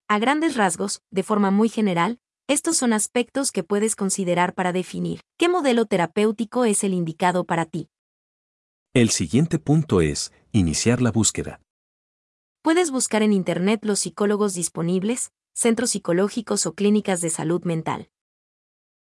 A 0.09 0.21
grandes 0.21 0.57
rasgos, 0.57 1.03
de 1.11 1.25
forma 1.25 1.51
muy 1.51 1.69
general, 1.69 2.21
estos 2.47 2.77
son 2.77 2.93
aspectos 2.93 3.51
que 3.51 3.65
puedes 3.65 3.97
considerar 3.97 4.55
para 4.55 4.73
definir 4.73 5.23
qué 5.37 5.49
modelo 5.49 5.87
terapéutico 5.87 6.65
es 6.65 6.85
el 6.85 6.95
indicado 6.95 7.43
para 7.43 7.65
ti. 7.65 7.89
El 8.95 9.11
siguiente 9.11 9.59
punto 9.59 10.01
es, 10.01 10.33
iniciar 10.53 11.03
la 11.03 11.11
búsqueda. 11.11 11.61
Puedes 12.63 12.93
buscar 12.93 13.25
en 13.25 13.33
Internet 13.33 13.81
los 13.83 13.99
psicólogos 13.99 14.55
disponibles, 14.55 15.33
centros 15.55 15.91
psicológicos 15.91 16.67
o 16.67 16.75
clínicas 16.75 17.21
de 17.21 17.31
salud 17.31 17.65
mental. 17.65 18.11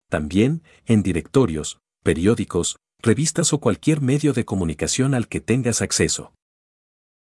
También, 0.09 0.63
en 0.85 1.01
directorios, 1.01 1.79
periódicos, 2.03 2.75
revistas 3.03 3.51
o 3.51 3.59
cualquier 3.59 4.01
medio 4.01 4.31
de 4.31 4.45
comunicación 4.45 5.13
al 5.13 5.27
que 5.27 5.41
tengas 5.41 5.81
acceso. 5.81 6.33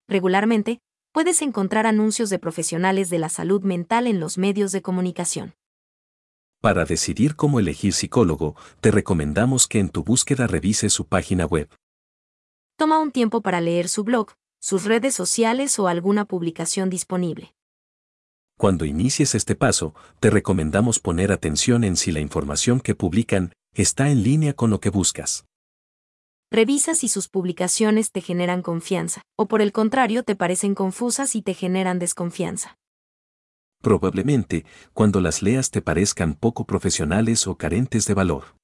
Regularmente, 0.07 0.79
puedes 1.11 1.41
encontrar 1.41 1.85
anuncios 1.85 2.29
de 2.29 2.39
profesionales 2.39 3.09
de 3.09 3.19
la 3.19 3.27
salud 3.27 3.61
mental 3.61 4.07
en 4.07 4.21
los 4.21 4.37
medios 4.37 4.71
de 4.71 4.81
comunicación. 4.81 5.53
Para 6.61 6.85
decidir 6.85 7.35
cómo 7.35 7.59
elegir 7.59 7.93
psicólogo, 7.93 8.55
te 8.79 8.89
recomendamos 8.89 9.67
que 9.67 9.79
en 9.79 9.89
tu 9.89 10.03
búsqueda 10.03 10.47
revises 10.47 10.93
su 10.93 11.05
página 11.05 11.45
web. 11.45 11.69
Toma 12.77 12.99
un 12.99 13.11
tiempo 13.11 13.41
para 13.41 13.59
leer 13.59 13.89
su 13.89 14.03
blog, 14.03 14.31
sus 14.59 14.85
redes 14.85 15.13
sociales 15.13 15.77
o 15.77 15.87
alguna 15.87 16.25
publicación 16.25 16.89
disponible. 16.89 17.53
Cuando 18.57 18.85
inicies 18.85 19.35
este 19.35 19.55
paso, 19.55 19.93
te 20.21 20.29
recomendamos 20.29 20.99
poner 20.99 21.33
atención 21.33 21.83
en 21.83 21.97
si 21.97 22.13
la 22.13 22.21
información 22.21 22.79
que 22.79 22.95
publican 22.95 23.51
está 23.73 24.09
en 24.09 24.23
línea 24.23 24.53
con 24.53 24.69
lo 24.69 24.79
que 24.79 24.89
buscas. 24.89 25.45
Revisa 26.51 26.95
si 26.95 27.07
sus 27.07 27.27
publicaciones 27.27 28.11
te 28.11 28.21
generan 28.21 28.61
confianza, 28.61 29.21
o 29.37 29.47
por 29.47 29.61
el 29.61 29.71
contrario 29.71 30.23
te 30.23 30.35
parecen 30.35 30.75
confusas 30.75 31.35
y 31.35 31.41
te 31.41 31.53
generan 31.53 31.99
desconfianza. 31.99 32.77
Probablemente, 33.81 34.65
cuando 34.93 35.21
las 35.21 35.41
leas 35.41 35.69
te 35.69 35.81
parezcan 35.81 36.33
poco 36.33 36.65
profesionales 36.65 37.45
o 37.47 37.55
carentes 37.55 38.05
de 38.05 38.13
valor. 38.13 38.55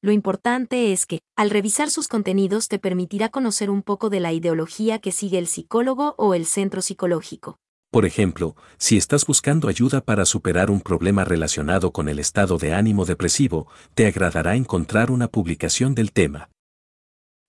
Lo 0.00 0.12
importante 0.12 0.92
es 0.92 1.06
que, 1.06 1.20
al 1.36 1.50
revisar 1.50 1.90
sus 1.90 2.08
contenidos, 2.08 2.68
te 2.68 2.78
permitirá 2.78 3.30
conocer 3.30 3.68
un 3.68 3.82
poco 3.82 4.10
de 4.10 4.20
la 4.20 4.32
ideología 4.32 4.98
que 4.98 5.12
sigue 5.12 5.38
el 5.38 5.46
psicólogo 5.46 6.14
o 6.18 6.34
el 6.34 6.46
centro 6.46 6.82
psicológico. 6.82 7.56
Por 7.90 8.04
ejemplo, 8.04 8.54
si 8.76 8.96
estás 8.96 9.26
buscando 9.26 9.66
ayuda 9.66 10.02
para 10.02 10.24
superar 10.24 10.70
un 10.70 10.80
problema 10.80 11.24
relacionado 11.24 11.90
con 11.90 12.08
el 12.08 12.18
estado 12.18 12.58
de 12.58 12.74
ánimo 12.74 13.06
depresivo, 13.06 13.66
te 13.94 14.06
agradará 14.06 14.56
encontrar 14.56 15.10
una 15.10 15.28
publicación 15.28 15.94
del 15.94 16.12
tema. 16.12 16.50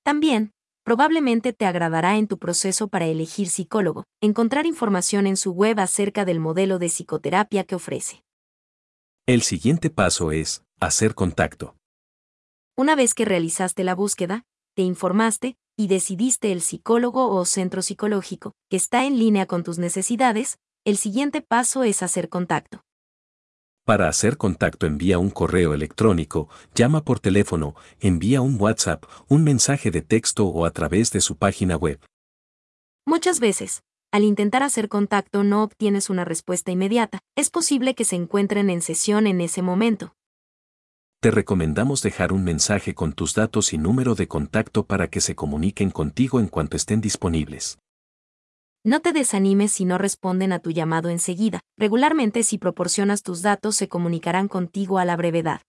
También, 0.03 0.53
probablemente 0.83 1.53
te 1.53 1.65
agradará 1.65 2.17
en 2.17 2.27
tu 2.27 2.37
proceso 2.37 2.87
para 2.87 3.05
elegir 3.05 3.49
psicólogo, 3.49 4.05
encontrar 4.21 4.65
información 4.65 5.27
en 5.27 5.37
su 5.37 5.51
web 5.51 5.79
acerca 5.79 6.25
del 6.25 6.39
modelo 6.39 6.79
de 6.79 6.87
psicoterapia 6.87 7.63
que 7.63 7.75
ofrece. 7.75 8.23
El 9.27 9.43
siguiente 9.43 9.89
paso 9.89 10.31
es, 10.31 10.63
hacer 10.79 11.13
contacto. 11.13 11.75
Una 12.75 12.95
vez 12.95 13.13
que 13.13 13.25
realizaste 13.25 13.83
la 13.83 13.93
búsqueda, 13.93 14.45
te 14.75 14.81
informaste 14.81 15.57
y 15.77 15.87
decidiste 15.87 16.51
el 16.51 16.61
psicólogo 16.61 17.29
o 17.29 17.45
centro 17.45 17.81
psicológico 17.81 18.53
que 18.69 18.77
está 18.77 19.05
en 19.05 19.19
línea 19.19 19.45
con 19.45 19.63
tus 19.63 19.77
necesidades, 19.77 20.57
el 20.85 20.97
siguiente 20.97 21.41
paso 21.41 21.83
es 21.83 22.01
hacer 22.01 22.29
contacto. 22.29 22.81
Para 23.85 24.07
hacer 24.07 24.37
contacto 24.37 24.85
envía 24.85 25.17
un 25.17 25.29
correo 25.29 25.73
electrónico, 25.73 26.47
llama 26.75 27.03
por 27.03 27.19
teléfono, 27.19 27.75
envía 27.99 28.41
un 28.41 28.59
WhatsApp, 28.59 29.03
un 29.27 29.43
mensaje 29.43 29.91
de 29.91 30.01
texto 30.01 30.45
o 30.47 30.65
a 30.65 30.71
través 30.71 31.11
de 31.11 31.21
su 31.21 31.37
página 31.37 31.75
web. 31.75 31.99
Muchas 33.05 33.39
veces, 33.39 33.81
al 34.11 34.23
intentar 34.23 34.63
hacer 34.63 34.89
contacto 34.89 35.43
no 35.43 35.63
obtienes 35.63 36.09
una 36.09 36.25
respuesta 36.25 36.71
inmediata, 36.71 37.19
es 37.35 37.49
posible 37.49 37.95
que 37.95 38.05
se 38.05 38.15
encuentren 38.15 38.69
en 38.69 38.81
sesión 38.81 39.27
en 39.27 39.41
ese 39.41 39.61
momento. 39.61 40.13
Te 41.21 41.31
recomendamos 41.31 42.01
dejar 42.01 42.31
un 42.31 42.43
mensaje 42.43 42.95
con 42.95 43.13
tus 43.13 43.33
datos 43.35 43.73
y 43.73 43.77
número 43.77 44.15
de 44.15 44.27
contacto 44.27 44.85
para 44.85 45.09
que 45.09 45.19
se 45.19 45.35
comuniquen 45.35 45.91
contigo 45.91 46.39
en 46.39 46.47
cuanto 46.47 46.77
estén 46.77 47.01
disponibles. 47.01 47.77
No 48.85 49.01
te 49.01 49.11
desanimes 49.11 49.73
si 49.73 49.83
no 49.83 49.97
responden 49.97 50.53
a 50.53 50.59
tu 50.59 50.71
llamado 50.71 51.09
enseguida. 51.09 51.59
Regularmente 51.77 52.43
si 52.43 52.57
proporcionas 52.57 53.23
tus 53.23 53.41
datos 53.41 53.75
se 53.75 53.89
comunicarán 53.89 54.47
contigo 54.47 54.99
a 54.99 55.05
la 55.05 55.17
brevedad. 55.17 55.61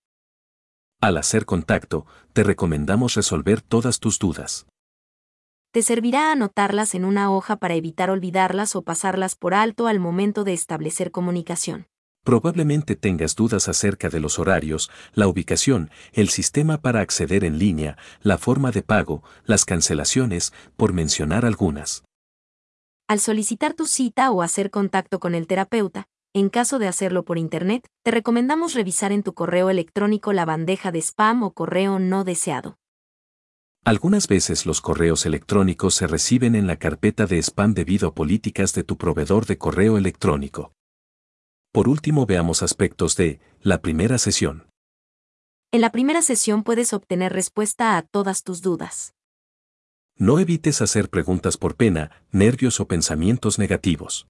Al 1.00 1.16
hacer 1.16 1.44
contacto, 1.44 2.06
te 2.32 2.44
recomendamos 2.44 3.14
resolver 3.14 3.62
todas 3.62 3.98
tus 3.98 4.20
dudas. 4.20 4.66
Te 5.72 5.82
servirá 5.82 6.30
anotarlas 6.30 6.94
en 6.94 7.04
una 7.04 7.32
hoja 7.32 7.56
para 7.56 7.74
evitar 7.74 8.10
olvidarlas 8.10 8.76
o 8.76 8.82
pasarlas 8.82 9.34
por 9.34 9.54
alto 9.54 9.88
al 9.88 9.98
momento 9.98 10.44
de 10.44 10.52
establecer 10.52 11.10
comunicación. 11.10 11.86
Probablemente 12.22 12.94
tengas 12.94 13.34
dudas 13.34 13.68
acerca 13.68 14.08
de 14.08 14.20
los 14.20 14.38
horarios, 14.38 14.90
la 15.14 15.26
ubicación, 15.26 15.90
el 16.12 16.28
sistema 16.28 16.80
para 16.80 17.00
acceder 17.00 17.44
en 17.44 17.58
línea, 17.58 17.96
la 18.20 18.36
forma 18.38 18.70
de 18.70 18.82
pago, 18.82 19.24
las 19.46 19.64
cancelaciones, 19.64 20.52
por 20.76 20.92
mencionar 20.92 21.44
algunas. 21.44 22.04
Al 23.10 23.18
solicitar 23.18 23.74
tu 23.74 23.86
cita 23.86 24.30
o 24.30 24.40
hacer 24.40 24.70
contacto 24.70 25.18
con 25.18 25.34
el 25.34 25.48
terapeuta, 25.48 26.06
en 26.32 26.48
caso 26.48 26.78
de 26.78 26.86
hacerlo 26.86 27.24
por 27.24 27.38
Internet, 27.38 27.88
te 28.04 28.12
recomendamos 28.12 28.74
revisar 28.74 29.10
en 29.10 29.24
tu 29.24 29.34
correo 29.34 29.68
electrónico 29.68 30.32
la 30.32 30.44
bandeja 30.44 30.92
de 30.92 31.00
spam 31.00 31.42
o 31.42 31.52
correo 31.52 31.98
no 31.98 32.22
deseado. 32.22 32.78
Algunas 33.84 34.28
veces 34.28 34.64
los 34.64 34.80
correos 34.80 35.26
electrónicos 35.26 35.96
se 35.96 36.06
reciben 36.06 36.54
en 36.54 36.68
la 36.68 36.76
carpeta 36.76 37.26
de 37.26 37.38
spam 37.42 37.74
debido 37.74 38.06
a 38.06 38.14
políticas 38.14 38.74
de 38.74 38.84
tu 38.84 38.96
proveedor 38.96 39.44
de 39.44 39.58
correo 39.58 39.98
electrónico. 39.98 40.72
Por 41.72 41.88
último 41.88 42.26
veamos 42.26 42.62
aspectos 42.62 43.16
de 43.16 43.40
la 43.60 43.82
primera 43.82 44.18
sesión. 44.18 44.68
En 45.72 45.80
la 45.80 45.90
primera 45.90 46.22
sesión 46.22 46.62
puedes 46.62 46.92
obtener 46.92 47.32
respuesta 47.32 47.96
a 47.96 48.02
todas 48.02 48.44
tus 48.44 48.62
dudas. 48.62 49.14
No 50.20 50.38
evites 50.38 50.82
hacer 50.82 51.08
preguntas 51.08 51.56
por 51.56 51.76
pena, 51.76 52.10
nervios 52.30 52.78
o 52.78 52.86
pensamientos 52.86 53.58
negativos. 53.58 54.28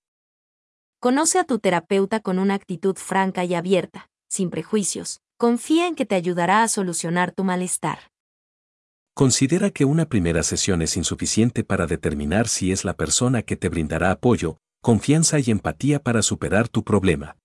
Conoce 1.01 1.41
a 1.41 1.45
tu 1.45 1.59
terapeuta 1.59 2.21
con 2.21 2.39
una 2.39 2.55
actitud 2.55 2.95
franca 2.95 3.43
y 3.43 3.55
abierta, 3.55 4.09
sin 4.29 4.51
prejuicios. 4.51 5.21
Confía 5.37 5.89
en 5.89 5.97
que 5.97 6.07
te 6.07 6.15
ayudará 6.15 6.63
a 6.63 6.69
solucionar 6.69 7.33
tu 7.33 7.43
malestar. 7.43 8.13
Considera 9.15 9.71
que 9.71 9.85
una 9.85 10.05
primera 10.05 10.45
sesión 10.45 10.81
es 10.81 10.97
insuficiente 10.97 11.65
para 11.65 11.89
determinar 11.89 12.47
si 12.47 12.71
es 12.71 12.85
la 12.85 12.95
persona 12.95 13.43
que 13.43 13.57
te 13.57 13.69
brindará 13.69 14.13
apoyo, 14.13 14.59
confianza 14.81 15.41
y 15.41 15.51
empatía 15.51 16.01
para 16.01 16.23
superar 16.23 16.69
tu 16.69 16.85
problema. 16.85 17.37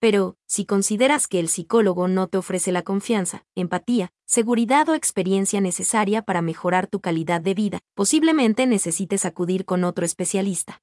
Pero, 0.00 0.36
si 0.46 0.64
consideras 0.64 1.28
que 1.28 1.38
el 1.40 1.48
psicólogo 1.48 2.08
no 2.08 2.26
te 2.26 2.38
ofrece 2.38 2.72
la 2.72 2.82
confianza, 2.82 3.44
empatía, 3.54 4.10
seguridad 4.26 4.88
o 4.88 4.94
experiencia 4.94 5.60
necesaria 5.60 6.22
para 6.22 6.40
mejorar 6.40 6.86
tu 6.86 7.00
calidad 7.00 7.42
de 7.42 7.52
vida, 7.52 7.80
posiblemente 7.94 8.66
necesites 8.66 9.26
acudir 9.26 9.66
con 9.66 9.84
otro 9.84 10.06
especialista. 10.06 10.80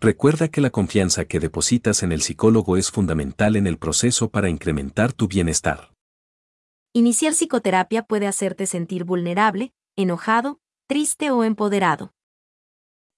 Recuerda 0.00 0.48
que 0.48 0.60
la 0.60 0.70
confianza 0.70 1.24
que 1.24 1.40
depositas 1.40 2.04
en 2.04 2.12
el 2.12 2.22
psicólogo 2.22 2.76
es 2.76 2.92
fundamental 2.92 3.56
en 3.56 3.66
el 3.66 3.78
proceso 3.78 4.28
para 4.28 4.48
incrementar 4.48 5.12
tu 5.12 5.26
bienestar. 5.26 5.92
Iniciar 6.92 7.32
psicoterapia 7.32 8.04
puede 8.04 8.28
hacerte 8.28 8.66
sentir 8.66 9.02
vulnerable, 9.02 9.72
enojado, 9.96 10.60
triste 10.86 11.32
o 11.32 11.42
empoderado. 11.42 12.12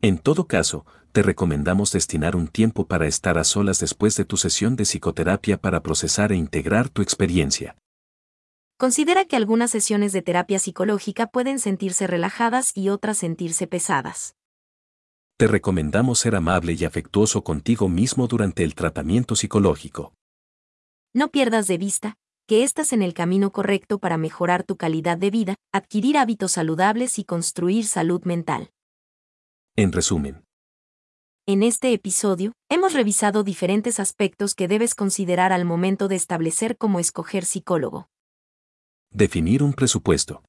En 0.01 0.19
todo 0.19 0.47
caso, 0.47 0.87
te 1.17 1.23
recomendamos 1.23 1.93
destinar 1.93 2.37
un 2.37 2.47
tiempo 2.47 2.87
para 2.87 3.07
estar 3.07 3.39
a 3.39 3.45
solas 3.45 3.81
después 3.81 4.19
de 4.19 4.27
tu 4.27 4.37
sesión 4.37 4.77
de 4.77 4.85
psicoterapia 4.85 5.57
para 5.57 5.83
procesar 5.83 6.31
e 6.31 6.37
integrar 6.37 6.91
tu 6.91 7.01
experiencia. 7.01 7.75
Considera 8.77 9.25
que 9.25 9.35
algunas 9.35 9.71
sesiones 9.71 10.13
de 10.13 10.21
terapia 10.21 10.59
psicológica 10.59 11.29
pueden 11.29 11.59
sentirse 11.59 12.07
relajadas 12.07 12.77
y 12.77 12.91
otras 12.91 13.17
sentirse 13.17 13.67
pesadas. 13.67 14.37
Te 15.39 15.47
recomendamos 15.47 16.19
ser 16.19 16.37
amable 16.37 16.75
y 16.79 16.85
afectuoso 16.85 17.43
contigo 17.43 17.89
mismo 17.89 18.27
durante 18.27 18.63
el 18.63 18.75
tratamiento 18.75 19.37
psicológico. 19.37 20.13
No 21.15 21.31
pierdas 21.31 21.67
de 21.67 21.79
vista 21.79 22.19
que 22.47 22.63
estás 22.63 22.93
en 22.93 23.01
el 23.01 23.15
camino 23.15 23.53
correcto 23.53 23.99
para 24.01 24.19
mejorar 24.19 24.65
tu 24.65 24.77
calidad 24.77 25.17
de 25.17 25.31
vida, 25.31 25.55
adquirir 25.73 26.19
hábitos 26.19 26.53
saludables 26.53 27.19
y 27.19 27.25
construir 27.25 27.87
salud 27.87 28.23
mental. 28.25 28.69
En 29.77 29.93
resumen, 29.93 30.46
en 31.49 31.63
este 31.63 31.93
episodio, 31.93 32.53
hemos 32.69 32.93
revisado 32.93 33.45
diferentes 33.45 34.01
aspectos 34.01 34.57
que 34.57 34.67
debes 34.67 34.97
considerar 34.97 35.53
al 35.53 35.65
momento 35.65 36.09
de 36.09 36.17
establecer 36.17 36.77
cómo 36.77 36.99
escoger 36.99 37.45
psicólogo. 37.45 38.09
Definir 39.13 39.63
un 39.63 39.73
presupuesto. 39.73 40.43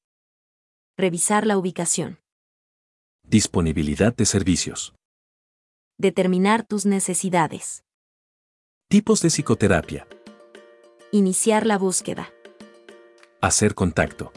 Revisar 0.96 1.46
la 1.46 1.56
ubicación. 1.56 2.18
Disponibilidad 3.22 4.14
de 4.16 4.26
servicios. 4.26 4.92
Determinar 5.98 6.66
tus 6.66 6.84
necesidades. 6.84 7.84
Tipos 8.88 9.22
de 9.22 9.28
psicoterapia. 9.28 10.08
Iniciar 11.12 11.64
la 11.64 11.78
búsqueda. 11.78 12.32
Hacer 13.40 13.76
contacto. 13.76 14.32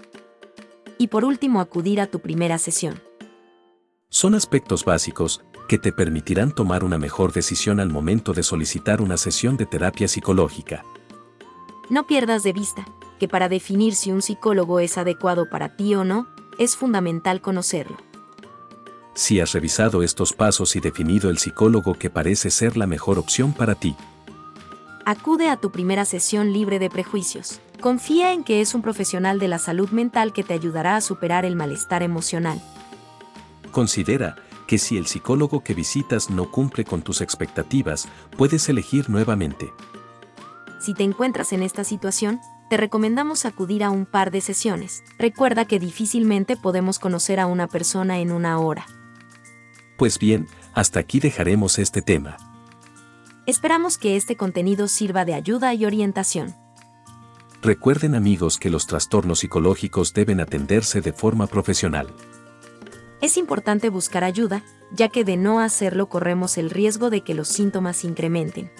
Y 0.99 1.07
por 1.07 1.25
último, 1.25 1.59
acudir 1.59 1.99
a 1.99 2.05
tu 2.05 2.19
primera 2.19 2.59
sesión. 2.59 3.01
Son 4.13 4.35
aspectos 4.35 4.83
básicos 4.83 5.41
que 5.69 5.77
te 5.77 5.93
permitirán 5.93 6.51
tomar 6.51 6.83
una 6.83 6.97
mejor 6.97 7.31
decisión 7.31 7.79
al 7.79 7.89
momento 7.89 8.33
de 8.33 8.43
solicitar 8.43 9.01
una 9.01 9.15
sesión 9.15 9.55
de 9.55 9.65
terapia 9.65 10.09
psicológica. 10.09 10.83
No 11.89 12.05
pierdas 12.07 12.43
de 12.43 12.51
vista 12.51 12.85
que 13.21 13.29
para 13.29 13.47
definir 13.47 13.95
si 13.95 14.11
un 14.11 14.21
psicólogo 14.21 14.81
es 14.81 14.97
adecuado 14.97 15.49
para 15.49 15.77
ti 15.77 15.95
o 15.95 16.03
no, 16.03 16.27
es 16.59 16.75
fundamental 16.75 17.39
conocerlo. 17.39 17.95
Si 19.13 19.39
has 19.39 19.53
revisado 19.53 20.03
estos 20.03 20.33
pasos 20.33 20.75
y 20.75 20.81
definido 20.81 21.29
el 21.29 21.37
psicólogo 21.37 21.93
que 21.93 22.09
parece 22.09 22.49
ser 22.49 22.75
la 22.75 22.87
mejor 22.87 23.17
opción 23.17 23.53
para 23.53 23.75
ti, 23.75 23.95
acude 25.05 25.47
a 25.47 25.55
tu 25.55 25.71
primera 25.71 26.03
sesión 26.03 26.51
libre 26.51 26.79
de 26.79 26.89
prejuicios. 26.89 27.61
Confía 27.79 28.33
en 28.33 28.43
que 28.43 28.59
es 28.59 28.75
un 28.75 28.81
profesional 28.81 29.39
de 29.39 29.47
la 29.47 29.57
salud 29.57 29.89
mental 29.91 30.33
que 30.33 30.43
te 30.43 30.53
ayudará 30.53 30.97
a 30.97 31.01
superar 31.01 31.45
el 31.45 31.55
malestar 31.55 32.03
emocional. 32.03 32.61
Considera 33.71 34.35
que 34.67 34.77
si 34.77 34.97
el 34.97 35.07
psicólogo 35.07 35.63
que 35.63 35.73
visitas 35.73 36.29
no 36.29 36.51
cumple 36.51 36.85
con 36.85 37.01
tus 37.01 37.21
expectativas, 37.21 38.07
puedes 38.37 38.67
elegir 38.69 39.09
nuevamente. 39.09 39.71
Si 40.79 40.93
te 40.93 41.03
encuentras 41.03 41.53
en 41.53 41.63
esta 41.63 41.83
situación, 41.83 42.39
te 42.69 42.77
recomendamos 42.77 43.45
acudir 43.45 43.83
a 43.83 43.89
un 43.89 44.05
par 44.05 44.31
de 44.31 44.41
sesiones. 44.41 45.03
Recuerda 45.19 45.65
que 45.65 45.79
difícilmente 45.79 46.57
podemos 46.57 46.99
conocer 46.99 47.39
a 47.39 47.47
una 47.47 47.67
persona 47.67 48.19
en 48.19 48.31
una 48.31 48.59
hora. 48.59 48.85
Pues 49.97 50.17
bien, 50.19 50.47
hasta 50.73 50.99
aquí 50.99 51.19
dejaremos 51.19 51.77
este 51.77 52.01
tema. 52.01 52.37
Esperamos 53.45 53.97
que 53.97 54.15
este 54.15 54.35
contenido 54.37 54.87
sirva 54.87 55.25
de 55.25 55.33
ayuda 55.33 55.73
y 55.73 55.85
orientación. 55.85 56.55
Recuerden 57.61 58.15
amigos 58.15 58.57
que 58.57 58.69
los 58.69 58.87
trastornos 58.87 59.39
psicológicos 59.39 60.13
deben 60.13 60.39
atenderse 60.39 61.01
de 61.01 61.13
forma 61.13 61.45
profesional 61.47 62.07
es 63.21 63.37
importante 63.37 63.89
buscar 63.89 64.23
ayuda, 64.23 64.63
ya 64.91 65.07
que 65.09 65.23
de 65.23 65.37
no 65.37 65.59
hacerlo 65.59 66.09
corremos 66.09 66.57
el 66.57 66.69
riesgo 66.69 67.09
de 67.09 67.21
que 67.21 67.35
los 67.35 67.47
síntomas 67.47 68.03
incrementen. 68.03 68.71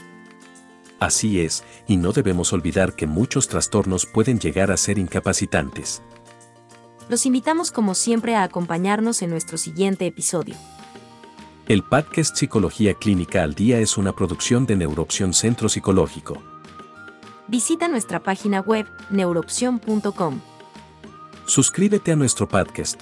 Así 0.99 1.39
es, 1.39 1.63
y 1.87 1.97
no 1.97 2.11
debemos 2.11 2.51
olvidar 2.53 2.95
que 2.95 3.07
muchos 3.07 3.47
trastornos 3.47 4.05
pueden 4.05 4.39
llegar 4.39 4.71
a 4.71 4.77
ser 4.77 4.97
incapacitantes. 4.97 6.01
Los 7.09 7.25
invitamos 7.25 7.71
como 7.71 7.95
siempre 7.95 8.35
a 8.35 8.43
acompañarnos 8.43 9.21
en 9.21 9.29
nuestro 9.29 9.57
siguiente 9.57 10.05
episodio. 10.05 10.55
El 11.67 11.83
podcast 11.83 12.35
Psicología 12.35 12.93
Clínica 12.95 13.43
al 13.43 13.53
Día 13.53 13.79
es 13.79 13.97
una 13.97 14.13
producción 14.13 14.65
de 14.65 14.75
Neuroopción 14.75 15.33
Centro 15.33 15.69
Psicológico. 15.69 16.41
Visita 17.47 17.87
nuestra 17.87 18.21
página 18.21 18.61
web 18.61 18.87
neuroopción.com. 19.09 20.41
Suscríbete 21.45 22.11
a 22.11 22.15
nuestro 22.15 22.47
podcast 22.47 23.01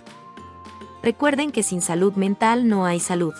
Recuerden 1.01 1.51
que 1.51 1.63
sin 1.63 1.81
salud 1.81 2.13
mental 2.13 2.67
no 2.67 2.85
hay 2.85 2.99
salud. 2.99 3.33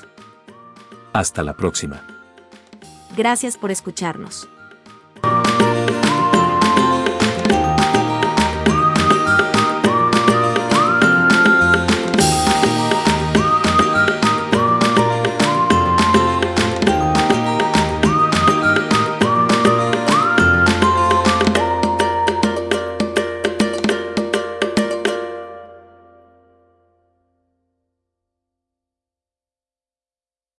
Hasta 1.13 1.43
la 1.43 1.55
próxima. 1.55 2.01
Gracias 3.17 3.57
por 3.57 3.71
escucharnos. 3.71 4.47